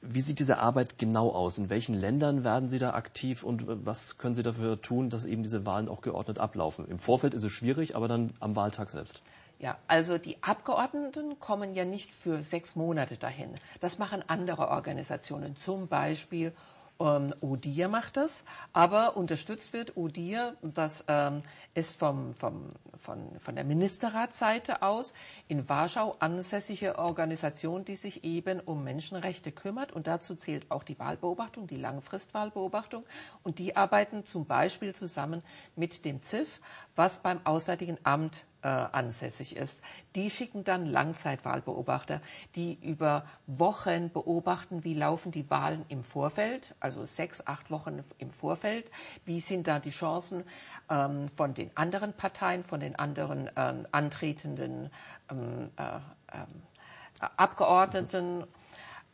Wie 0.00 0.20
sieht 0.20 0.38
diese 0.38 0.58
Arbeit 0.58 0.98
genau 0.98 1.30
aus? 1.30 1.58
In 1.58 1.70
welchen 1.70 1.94
Ländern 1.94 2.42
werden 2.42 2.68
Sie 2.68 2.78
da 2.78 2.94
aktiv 2.94 3.44
und 3.44 3.62
äh, 3.62 3.86
was 3.86 4.18
können 4.18 4.34
Sie 4.34 4.42
dafür 4.42 4.80
tun, 4.80 5.08
dass 5.08 5.24
eben 5.24 5.42
diese 5.42 5.66
Wahlen 5.66 5.88
auch 5.88 6.00
geordnet 6.00 6.38
ablaufen? 6.38 6.88
Im 6.88 6.98
Vorfeld 6.98 7.32
ist 7.32 7.44
es 7.44 7.52
schwierig, 7.52 7.94
aber 7.94 8.08
dann 8.08 8.32
am 8.40 8.56
Wahltag 8.56 8.90
selbst. 8.90 9.22
Ja, 9.60 9.76
also 9.88 10.18
die 10.18 10.42
Abgeordneten 10.42 11.38
kommen 11.40 11.74
ja 11.74 11.84
nicht 11.84 12.12
für 12.12 12.42
sechs 12.44 12.76
Monate 12.76 13.16
dahin. 13.16 13.50
Das 13.80 13.98
machen 13.98 14.22
andere 14.26 14.68
Organisationen, 14.68 15.56
zum 15.56 15.88
Beispiel 15.88 16.52
Ähm, 17.00 17.32
ODIR 17.40 17.88
macht 17.88 18.16
das, 18.16 18.42
aber 18.72 19.16
unterstützt 19.16 19.72
wird 19.72 19.96
ODIR, 19.96 20.56
das 20.62 21.04
ähm, 21.06 21.38
ist 21.74 21.96
vom, 21.96 22.34
vom, 22.34 22.72
von, 22.98 23.38
von 23.38 23.54
der 23.54 23.64
Ministerratsseite 23.64 24.82
aus 24.82 25.14
in 25.46 25.68
Warschau 25.68 26.16
ansässige 26.18 26.98
Organisation, 26.98 27.84
die 27.84 27.94
sich 27.94 28.24
eben 28.24 28.58
um 28.58 28.82
Menschenrechte 28.82 29.52
kümmert. 29.52 29.92
Und 29.92 30.08
dazu 30.08 30.34
zählt 30.34 30.70
auch 30.72 30.82
die 30.82 30.98
Wahlbeobachtung, 30.98 31.68
die 31.68 31.76
Langfristwahlbeobachtung. 31.76 33.04
Und 33.44 33.60
die 33.60 33.76
arbeiten 33.76 34.24
zum 34.24 34.46
Beispiel 34.46 34.92
zusammen 34.92 35.42
mit 35.76 36.04
dem 36.04 36.22
ZIF, 36.22 36.60
was 36.96 37.22
beim 37.22 37.40
Auswärtigen 37.44 37.98
Amt 38.02 38.44
äh, 38.62 38.68
ansässig 38.68 39.56
ist. 39.56 39.82
Die 40.14 40.30
schicken 40.30 40.64
dann 40.64 40.86
Langzeitwahlbeobachter, 40.86 42.20
die 42.54 42.74
über 42.82 43.24
Wochen 43.46 44.10
beobachten, 44.10 44.84
wie 44.84 44.94
laufen 44.94 45.32
die 45.32 45.48
Wahlen 45.50 45.84
im 45.88 46.02
Vorfeld, 46.02 46.74
also 46.80 47.06
sechs, 47.06 47.46
acht 47.46 47.70
Wochen 47.70 48.02
im 48.18 48.30
Vorfeld, 48.30 48.90
wie 49.24 49.40
sind 49.40 49.66
da 49.66 49.78
die 49.78 49.90
Chancen 49.90 50.44
ähm, 50.90 51.28
von 51.28 51.54
den 51.54 51.76
anderen 51.76 52.12
Parteien, 52.12 52.64
von 52.64 52.80
den 52.80 52.96
anderen 52.96 53.50
ähm, 53.56 53.86
antretenden 53.92 54.90
ähm, 55.30 55.70
äh, 55.76 55.96
äh, 56.36 56.46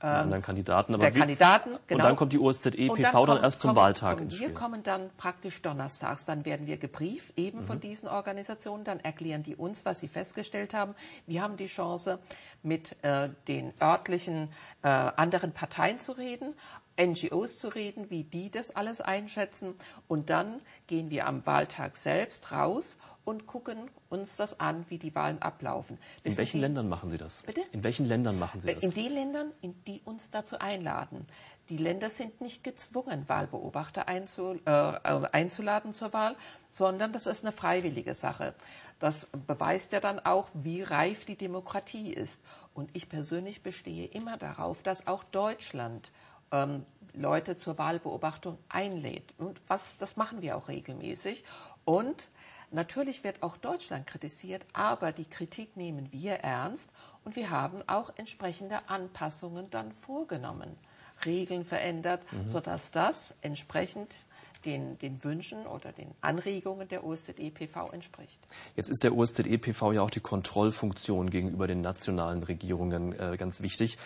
Abgeordneten. 0.04 0.22
anderen 0.24 0.42
Kandidaten. 0.42 0.94
Aber 0.94 1.04
der 1.04 1.14
wie, 1.14 1.18
Kandidaten, 1.18 1.70
genau. 1.86 2.02
Und 2.02 2.08
dann 2.08 2.16
kommt 2.16 2.32
die 2.32 2.38
OSZE-PV 2.38 3.26
dann, 3.26 3.26
dann, 3.26 3.42
erst 3.42 3.60
zum 3.60 3.68
kommen, 3.68 3.76
Wahltag 3.76 4.18
kommen, 4.18 4.30
Wir 4.30 4.54
kommen 4.54 4.82
dann 4.82 5.10
praktisch 5.16 5.62
donnerstags. 5.62 6.24
Dann 6.24 6.44
werden 6.44 6.66
wir 6.66 6.76
gebrieft, 6.76 7.36
eben 7.38 7.58
mhm. 7.58 7.64
von 7.64 7.80
diesen 7.80 8.08
Organisationen. 8.08 8.84
Dann 8.84 9.00
erklären 9.00 9.42
die 9.42 9.56
uns, 9.56 9.84
was 9.84 10.00
sie 10.00 10.08
festgestellt 10.08 10.74
haben. 10.74 10.94
Wir 11.26 11.42
haben 11.42 11.56
die 11.56 11.66
Chance, 11.66 12.18
mit 12.62 12.96
äh, 13.02 13.28
den 13.46 13.74
örtlichen 13.80 14.48
äh, 14.82 14.88
anderen 14.88 15.52
Parteien 15.52 15.98
zu 15.98 16.12
reden, 16.12 16.54
NGOs 16.98 17.58
zu 17.58 17.68
reden, 17.68 18.08
wie 18.08 18.24
die 18.24 18.50
das 18.50 18.74
alles 18.74 19.00
einschätzen. 19.00 19.74
Und 20.08 20.30
dann 20.30 20.60
gehen 20.86 21.10
wir 21.10 21.26
am 21.26 21.44
Wahltag 21.46 21.96
selbst 21.96 22.52
raus 22.52 22.98
und 23.24 23.46
gucken 23.46 23.90
uns 24.08 24.36
das 24.36 24.60
an, 24.60 24.84
wie 24.88 24.98
die 24.98 25.14
Wahlen 25.14 25.40
ablaufen. 25.40 25.98
Wissen 26.22 26.32
in 26.32 26.36
welchen 26.36 26.52
Sie, 26.52 26.60
Ländern 26.60 26.88
machen 26.88 27.10
Sie 27.10 27.18
das? 27.18 27.42
Bitte? 27.42 27.62
In 27.72 27.84
welchen 27.84 28.06
Ländern 28.06 28.38
machen 28.38 28.60
Sie 28.60 28.72
das? 28.72 28.82
In 28.82 28.92
den 28.92 29.12
Ländern, 29.12 29.52
in 29.60 29.74
die 29.84 30.00
uns 30.04 30.30
dazu 30.30 30.58
einladen. 30.58 31.26
Die 31.70 31.78
Länder 31.78 32.10
sind 32.10 32.42
nicht 32.42 32.62
gezwungen, 32.62 33.26
Wahlbeobachter 33.26 34.06
einzu, 34.06 34.60
äh, 34.66 34.70
äh, 34.70 35.28
einzuladen 35.32 35.94
zur 35.94 36.12
Wahl, 36.12 36.36
sondern 36.68 37.12
das 37.12 37.26
ist 37.26 37.42
eine 37.44 37.52
freiwillige 37.52 38.14
Sache. 38.14 38.54
Das 39.00 39.26
beweist 39.46 39.92
ja 39.92 40.00
dann 40.00 40.20
auch, 40.20 40.48
wie 40.52 40.82
reif 40.82 41.24
die 41.24 41.36
Demokratie 41.36 42.12
ist. 42.12 42.42
Und 42.74 42.90
ich 42.92 43.08
persönlich 43.08 43.62
bestehe 43.62 44.06
immer 44.06 44.36
darauf, 44.36 44.82
dass 44.82 45.06
auch 45.06 45.24
Deutschland 45.24 46.10
ähm, 46.52 46.84
Leute 47.14 47.56
zur 47.56 47.78
Wahlbeobachtung 47.78 48.58
einlädt. 48.68 49.34
Und 49.38 49.60
was, 49.68 49.96
das 49.98 50.16
machen 50.16 50.42
wir 50.42 50.56
auch 50.56 50.68
regelmäßig. 50.68 51.44
Und 51.84 52.28
Natürlich 52.74 53.22
wird 53.22 53.44
auch 53.44 53.56
Deutschland 53.56 54.08
kritisiert, 54.08 54.66
aber 54.72 55.12
die 55.12 55.26
Kritik 55.26 55.76
nehmen 55.76 56.10
wir 56.10 56.32
ernst 56.32 56.90
und 57.24 57.36
wir 57.36 57.50
haben 57.50 57.82
auch 57.86 58.10
entsprechende 58.16 58.88
Anpassungen 58.88 59.70
dann 59.70 59.92
vorgenommen, 59.92 60.76
Regeln 61.24 61.64
verändert, 61.64 62.20
mhm. 62.32 62.48
sodass 62.48 62.90
das 62.90 63.36
entsprechend 63.42 64.16
den, 64.64 64.98
den, 64.98 65.22
Wünschen 65.22 65.68
oder 65.68 65.92
den 65.92 66.10
Anregungen 66.20 66.88
der 66.88 67.04
OSZE-PV 67.04 67.92
entspricht. 67.92 68.40
Jetzt 68.74 68.90
ist 68.90 69.04
der 69.04 69.14
OSZE-PV 69.14 69.92
ja 69.92 70.02
auch 70.02 70.10
die 70.10 70.20
Kontrollfunktion 70.20 71.30
gegenüber 71.30 71.68
den 71.68 71.80
nationalen 71.80 72.42
Regierungen 72.42 73.12
äh, 73.12 73.36
ganz 73.36 73.62
wichtig. 73.62 73.98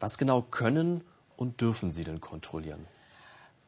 Was 0.00 0.18
genau 0.18 0.42
können 0.42 1.04
und 1.36 1.60
dürfen 1.60 1.92
Sie 1.92 2.02
denn 2.02 2.20
kontrollieren? 2.20 2.86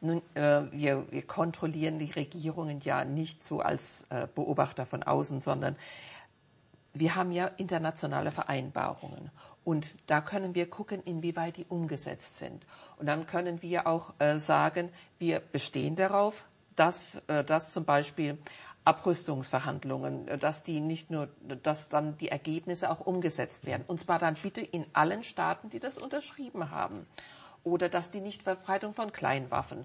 Nun, 0.00 0.23
äh, 0.35 0.62
wir, 0.71 1.11
wir, 1.11 1.26
kontrollieren 1.26 1.99
die 1.99 2.11
Regierungen 2.11 2.81
ja 2.81 3.05
nicht 3.05 3.43
so 3.43 3.61
als 3.61 4.07
äh, 4.11 4.28
Beobachter 4.33 4.87
von 4.87 5.02
außen, 5.02 5.40
sondern 5.40 5.76
wir 6.95 7.17
haben 7.17 7.33
ja 7.33 7.47
internationale 7.47 8.31
Vereinbarungen. 8.31 9.31
Und 9.64 9.93
da 10.07 10.21
können 10.21 10.55
wir 10.55 10.71
gucken, 10.71 11.02
inwieweit 11.02 11.57
die 11.57 11.67
umgesetzt 11.67 12.38
sind. 12.38 12.64
Und 12.97 13.07
dann 13.07 13.26
können 13.26 13.61
wir 13.61 13.87
auch 13.87 14.14
äh, 14.19 14.38
sagen, 14.38 14.90
wir 15.19 15.40
bestehen 15.40 15.97
darauf, 15.97 16.47
dass, 16.76 17.21
äh, 17.26 17.45
dass 17.45 17.73
zum 17.73 17.85
Beispiel 17.85 18.38
Abrüstungsverhandlungen, 18.85 20.38
dass 20.38 20.62
die 20.62 20.81
nicht 20.81 21.11
nur, 21.11 21.28
dass 21.62 21.88
dann 21.90 22.17
die 22.17 22.28
Ergebnisse 22.28 22.90
auch 22.90 23.00
umgesetzt 23.00 23.67
werden. 23.67 23.85
Und 23.87 24.00
zwar 24.00 24.19
dann 24.19 24.37
bitte 24.40 24.62
in 24.62 24.87
allen 24.95 25.25
Staaten, 25.25 25.69
die 25.69 25.81
das 25.81 25.99
unterschrieben 25.99 26.71
haben 26.71 27.07
oder 27.71 27.89
dass 27.89 28.11
die 28.11 28.21
Nichtverbreitung 28.21 28.95
von 28.95 29.13
Kleinwaffen 29.13 29.85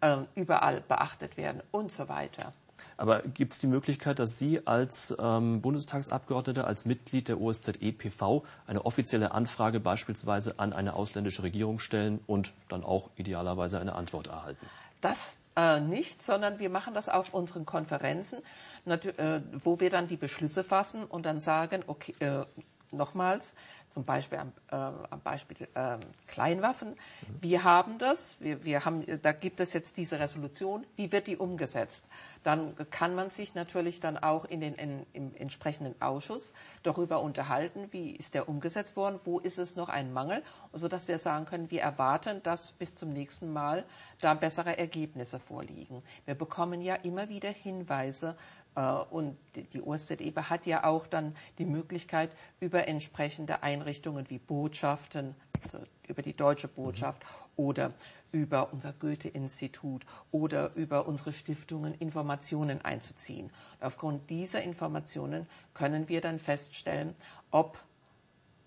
äh, 0.00 0.18
überall 0.34 0.82
beachtet 0.82 1.36
werden 1.36 1.62
und 1.70 1.92
so 1.92 2.08
weiter. 2.08 2.52
Aber 2.96 3.22
gibt 3.22 3.54
es 3.54 3.58
die 3.58 3.66
Möglichkeit, 3.66 4.18
dass 4.18 4.38
Sie 4.38 4.66
als 4.66 5.14
ähm, 5.18 5.60
Bundestagsabgeordnete, 5.60 6.64
als 6.64 6.84
Mitglied 6.84 7.28
der 7.28 7.40
OSZE-PV 7.40 8.44
eine 8.66 8.84
offizielle 8.84 9.32
Anfrage 9.32 9.80
beispielsweise 9.80 10.58
an 10.58 10.72
eine 10.72 10.94
ausländische 10.94 11.42
Regierung 11.42 11.80
stellen 11.80 12.20
und 12.26 12.52
dann 12.68 12.84
auch 12.84 13.10
idealerweise 13.16 13.80
eine 13.80 13.94
Antwort 13.94 14.28
erhalten? 14.28 14.64
Das 15.00 15.36
äh, 15.56 15.80
nicht, 15.80 16.22
sondern 16.22 16.58
wir 16.58 16.70
machen 16.70 16.94
das 16.94 17.08
auf 17.08 17.34
unseren 17.34 17.66
Konferenzen, 17.66 18.40
äh, 18.86 19.40
wo 19.62 19.80
wir 19.80 19.90
dann 19.90 20.08
die 20.08 20.16
Beschlüsse 20.16 20.64
fassen 20.64 21.04
und 21.04 21.26
dann 21.26 21.40
sagen, 21.40 21.82
okay, 21.86 22.14
äh, 22.20 22.44
nochmals, 22.92 23.54
zum 23.88 24.04
Beispiel 24.04 24.38
am, 24.38 24.52
äh, 24.70 24.74
am 24.74 25.20
Beispiel 25.22 25.68
äh, 25.74 25.98
Kleinwaffen. 26.26 26.90
Mhm. 26.90 26.96
Wir 27.40 27.64
haben 27.64 27.98
das, 27.98 28.36
wir, 28.40 28.64
wir 28.64 28.84
haben, 28.84 29.04
da 29.22 29.32
gibt 29.32 29.60
es 29.60 29.72
jetzt 29.72 29.96
diese 29.96 30.18
Resolution. 30.18 30.84
Wie 30.96 31.12
wird 31.12 31.26
die 31.26 31.36
umgesetzt? 31.36 32.06
Dann 32.42 32.74
kann 32.90 33.14
man 33.14 33.30
sich 33.30 33.54
natürlich 33.54 34.00
dann 34.00 34.18
auch 34.18 34.44
in 34.44 34.60
den, 34.60 34.74
in, 34.74 35.06
im 35.14 35.34
entsprechenden 35.34 36.00
Ausschuss 36.02 36.52
darüber 36.82 37.22
unterhalten, 37.22 37.88
wie 37.90 38.10
ist 38.10 38.34
der 38.34 38.48
umgesetzt 38.48 38.96
worden, 38.96 39.18
wo 39.24 39.38
ist 39.38 39.58
es 39.58 39.76
noch 39.76 39.88
ein 39.88 40.12
Mangel, 40.12 40.42
sodass 40.72 41.08
wir 41.08 41.18
sagen 41.18 41.46
können, 41.46 41.70
wir 41.70 41.80
erwarten, 41.80 42.42
dass 42.42 42.72
bis 42.72 42.96
zum 42.96 43.12
nächsten 43.12 43.50
Mal 43.52 43.84
da 44.20 44.34
bessere 44.34 44.76
Ergebnisse 44.76 45.38
vorliegen. 45.38 46.02
Wir 46.26 46.34
bekommen 46.34 46.82
ja 46.82 46.96
immer 46.96 47.30
wieder 47.30 47.48
Hinweise 47.50 48.36
und 48.74 49.36
die 49.54 49.80
OSZE 49.80 50.18
hat 50.48 50.66
ja 50.66 50.84
auch 50.84 51.06
dann 51.06 51.36
die 51.58 51.64
Möglichkeit, 51.64 52.30
über 52.60 52.88
entsprechende 52.88 53.62
Einrichtungen 53.62 54.28
wie 54.30 54.38
Botschaften, 54.38 55.36
also 55.62 55.78
über 56.08 56.22
die 56.22 56.34
deutsche 56.34 56.68
Botschaft 56.68 57.22
oder 57.56 57.92
über 58.32 58.72
unser 58.72 58.92
Goethe-Institut 58.92 60.04
oder 60.32 60.74
über 60.74 61.06
unsere 61.06 61.32
Stiftungen 61.32 61.94
Informationen 61.94 62.84
einzuziehen. 62.84 63.46
Und 63.78 63.86
aufgrund 63.86 64.28
dieser 64.28 64.62
Informationen 64.62 65.46
können 65.72 66.08
wir 66.08 66.20
dann 66.20 66.40
feststellen, 66.40 67.14
ob 67.52 67.78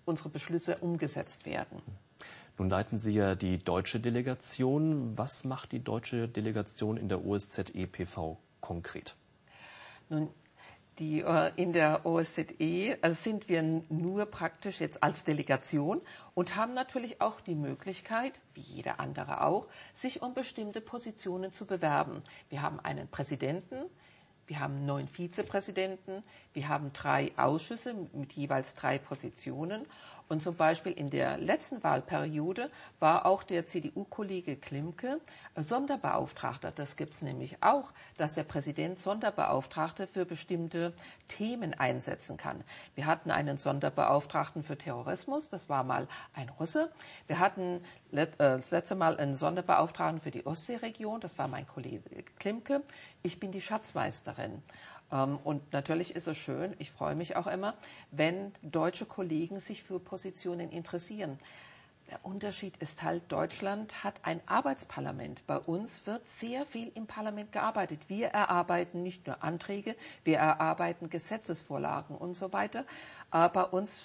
unsere 0.06 0.30
Beschlüsse 0.30 0.78
umgesetzt 0.78 1.44
werden. 1.44 1.82
Nun 2.56 2.70
leiten 2.70 2.98
Sie 2.98 3.12
ja 3.12 3.34
die 3.34 3.58
deutsche 3.58 4.00
Delegation. 4.00 5.16
Was 5.18 5.44
macht 5.44 5.72
die 5.72 5.84
deutsche 5.84 6.28
Delegation 6.28 6.96
in 6.96 7.10
der 7.10 7.24
OSZE-PV 7.24 8.38
konkret? 8.60 9.16
Nun, 10.08 10.28
die, 10.98 11.20
äh, 11.20 11.52
in 11.56 11.72
der 11.72 12.04
OSZE 12.06 12.98
also 13.02 13.14
sind 13.14 13.48
wir 13.48 13.62
nur 13.62 14.26
praktisch 14.26 14.80
jetzt 14.80 15.02
als 15.02 15.24
Delegation 15.24 16.00
und 16.34 16.56
haben 16.56 16.74
natürlich 16.74 17.20
auch 17.20 17.40
die 17.40 17.54
Möglichkeit, 17.54 18.32
wie 18.54 18.60
jeder 18.62 18.98
andere 18.98 19.42
auch, 19.42 19.68
sich 19.94 20.22
um 20.22 20.34
bestimmte 20.34 20.80
Positionen 20.80 21.52
zu 21.52 21.66
bewerben. 21.66 22.22
Wir 22.48 22.62
haben 22.62 22.80
einen 22.80 23.08
Präsidenten, 23.08 23.76
wir 24.46 24.60
haben 24.60 24.86
neun 24.86 25.08
Vizepräsidenten, 25.08 26.24
wir 26.54 26.68
haben 26.68 26.92
drei 26.94 27.32
Ausschüsse 27.36 27.94
mit 28.12 28.32
jeweils 28.32 28.74
drei 28.74 28.98
Positionen 28.98 29.86
und 30.28 30.42
zum 30.42 30.56
Beispiel 30.56 30.92
in 30.92 31.10
der 31.10 31.38
letzten 31.38 31.82
Wahlperiode 31.82 32.70
war 33.00 33.24
auch 33.26 33.42
der 33.42 33.66
CDU-Kollege 33.66 34.56
Klimke 34.56 35.20
Sonderbeauftragter. 35.56 36.70
Das 36.70 36.96
gibt 36.96 37.14
es 37.14 37.22
nämlich 37.22 37.62
auch, 37.62 37.92
dass 38.16 38.34
der 38.34 38.44
Präsident 38.44 38.98
Sonderbeauftragte 38.98 40.06
für 40.06 40.26
bestimmte 40.26 40.92
Themen 41.28 41.74
einsetzen 41.74 42.36
kann. 42.36 42.62
Wir 42.94 43.06
hatten 43.06 43.30
einen 43.30 43.56
Sonderbeauftragten 43.56 44.62
für 44.62 44.76
Terrorismus, 44.76 45.48
das 45.48 45.68
war 45.68 45.82
mal 45.82 46.08
ein 46.34 46.48
Russe. 46.50 46.90
Wir 47.26 47.38
hatten 47.38 47.82
äh, 48.12 48.26
das 48.36 48.70
letzte 48.70 48.94
Mal 48.94 49.16
einen 49.16 49.36
Sonderbeauftragten 49.36 50.20
für 50.20 50.30
die 50.30 50.46
Ostseeregion, 50.46 51.20
das 51.20 51.38
war 51.38 51.48
mein 51.48 51.66
Kollege 51.66 52.02
Klimke. 52.38 52.82
Ich 53.22 53.40
bin 53.40 53.50
die 53.50 53.60
Schatzmeisterin. 53.60 54.62
Ähm, 55.12 55.38
und 55.44 55.72
natürlich 55.72 56.14
ist 56.14 56.28
es 56.28 56.36
schön, 56.36 56.74
ich 56.78 56.90
freue 56.90 57.14
mich 57.14 57.36
auch 57.36 57.46
immer, 57.46 57.74
wenn 58.10 58.52
deutsche 58.62 59.06
Kollegen 59.06 59.60
sich 59.60 59.82
für 59.82 59.98
Positionen 59.98 60.70
interessieren. 60.70 61.38
Der 62.10 62.24
Unterschied 62.24 62.74
ist 62.78 63.02
halt, 63.02 63.30
Deutschland 63.30 64.02
hat 64.02 64.14
ein 64.22 64.40
Arbeitsparlament. 64.46 65.46
Bei 65.46 65.58
uns 65.58 66.06
wird 66.06 66.26
sehr 66.26 66.64
viel 66.64 66.90
im 66.94 67.06
Parlament 67.06 67.52
gearbeitet. 67.52 68.00
Wir 68.08 68.28
erarbeiten 68.28 69.02
nicht 69.02 69.26
nur 69.26 69.42
Anträge, 69.44 69.94
wir 70.24 70.38
erarbeiten 70.38 71.10
Gesetzesvorlagen 71.10 72.16
und 72.16 72.34
so 72.34 72.50
weiter. 72.54 72.86
Aber 73.30 73.74
uns, 73.74 73.98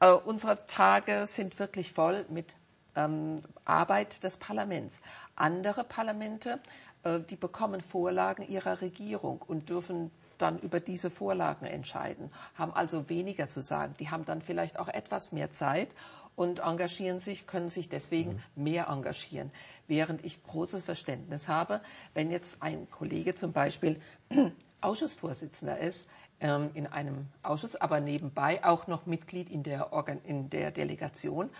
äh, 0.00 0.10
unsere 0.10 0.66
Tage 0.66 1.26
sind 1.26 1.58
wirklich 1.58 1.92
voll 1.92 2.24
mit 2.30 2.54
ähm, 2.96 3.42
Arbeit 3.66 4.22
des 4.24 4.38
Parlaments. 4.38 5.02
Andere 5.36 5.84
Parlamente, 5.84 6.58
äh, 7.02 7.20
die 7.20 7.36
bekommen 7.36 7.82
Vorlagen 7.82 8.48
ihrer 8.48 8.80
Regierung 8.80 9.42
und 9.42 9.68
dürfen 9.68 10.10
dann 10.38 10.58
über 10.58 10.80
diese 10.80 11.10
Vorlagen 11.10 11.66
entscheiden, 11.66 12.30
haben 12.54 12.72
also 12.72 13.08
weniger 13.08 13.48
zu 13.48 13.62
sagen. 13.62 13.94
Die 13.98 14.10
haben 14.10 14.24
dann 14.24 14.42
vielleicht 14.42 14.78
auch 14.78 14.88
etwas 14.88 15.32
mehr 15.32 15.52
Zeit 15.52 15.88
und 16.36 16.60
engagieren 16.60 17.18
sich, 17.18 17.46
können 17.46 17.68
sich 17.68 17.88
deswegen 17.88 18.42
mhm. 18.54 18.64
mehr 18.64 18.88
engagieren. 18.88 19.50
Während 19.86 20.24
ich 20.24 20.42
großes 20.42 20.84
Verständnis 20.84 21.48
habe, 21.48 21.80
wenn 22.14 22.30
jetzt 22.30 22.62
ein 22.62 22.90
Kollege 22.90 23.34
zum 23.34 23.52
Beispiel 23.52 24.00
Ausschussvorsitzender 24.80 25.78
ist, 25.78 26.08
ähm, 26.40 26.70
in 26.74 26.86
einem 26.86 27.28
Ausschuss, 27.42 27.76
aber 27.76 28.00
nebenbei 28.00 28.64
auch 28.64 28.86
noch 28.86 29.06
Mitglied 29.06 29.50
in 29.50 29.62
der, 29.62 29.92
Organ 29.92 30.20
in 30.24 30.50
der 30.50 30.70
Delegation, 30.70 31.50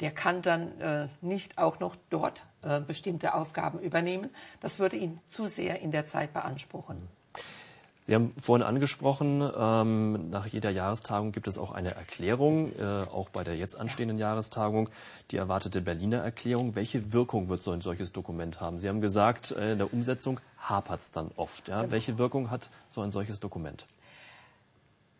der 0.00 0.10
kann 0.10 0.42
dann 0.42 0.80
äh, 0.80 1.08
nicht 1.20 1.58
auch 1.58 1.78
noch 1.78 1.96
dort 2.10 2.42
äh, 2.62 2.80
bestimmte 2.80 3.34
Aufgaben 3.34 3.78
übernehmen. 3.78 4.30
Das 4.60 4.78
würde 4.78 4.96
ihn 4.96 5.20
zu 5.28 5.46
sehr 5.46 5.80
in 5.80 5.92
der 5.92 6.06
Zeit 6.06 6.32
beanspruchen. 6.32 7.08
Sie 8.04 8.16
haben 8.16 8.34
vorhin 8.40 8.66
angesprochen, 8.66 9.48
ähm, 9.56 10.30
nach 10.30 10.46
jeder 10.46 10.70
Jahrestagung 10.70 11.30
gibt 11.30 11.46
es 11.46 11.56
auch 11.56 11.70
eine 11.70 11.94
Erklärung, 11.94 12.72
äh, 12.76 12.82
auch 12.82 13.28
bei 13.28 13.44
der 13.44 13.56
jetzt 13.56 13.76
anstehenden 13.76 14.18
Jahrestagung, 14.18 14.88
die 15.30 15.36
erwartete 15.36 15.80
Berliner 15.80 16.18
Erklärung. 16.18 16.74
Welche 16.74 17.12
Wirkung 17.12 17.48
wird 17.48 17.62
so 17.62 17.70
ein 17.70 17.80
solches 17.80 18.10
Dokument 18.12 18.60
haben? 18.60 18.78
Sie 18.78 18.88
haben 18.88 19.00
gesagt, 19.00 19.52
äh, 19.52 19.72
in 19.72 19.78
der 19.78 19.92
Umsetzung 19.92 20.40
hapert 20.58 20.98
es 20.98 21.12
dann 21.12 21.30
oft. 21.36 21.68
Ja? 21.68 21.82
Genau. 21.82 21.92
Welche 21.92 22.18
Wirkung 22.18 22.50
hat 22.50 22.70
so 22.90 23.02
ein 23.02 23.12
solches 23.12 23.38
Dokument? 23.38 23.86